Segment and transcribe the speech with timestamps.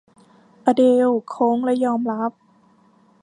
[0.63, 2.31] อเดลล์โค้งและยอมรับ